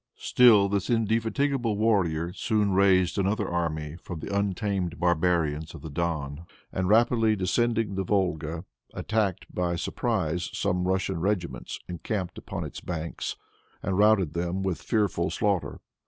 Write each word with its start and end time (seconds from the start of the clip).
Still, 0.17 0.67
this 0.67 0.89
indefatigable 0.89 1.77
warrior 1.77 2.33
soon 2.33 2.71
raised 2.71 3.19
another 3.19 3.47
army 3.47 3.97
from 3.97 4.19
the 4.19 4.35
untamed 4.35 4.99
barbarians 4.99 5.75
of 5.75 5.83
the 5.83 5.91
Don, 5.91 6.47
and, 6.73 6.89
rapidly 6.89 7.35
descending 7.35 7.93
the 7.93 8.03
Volga, 8.03 8.65
attacked, 8.95 9.45
by 9.53 9.75
surprise, 9.75 10.49
some 10.53 10.87
Russian 10.87 11.19
regiments 11.19 11.79
encamped 11.87 12.39
upon 12.39 12.63
its 12.63 12.81
banks, 12.81 13.35
and 13.83 13.95
routed 13.99 14.33
them 14.33 14.63
with 14.63 14.81
fearful 14.81 15.29
slaughter. 15.29 15.81